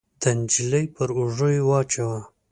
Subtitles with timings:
[0.21, 2.19] د نجلۍ پر اوږو يې واچاوه.